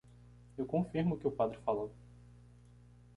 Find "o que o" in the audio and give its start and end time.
1.13-1.31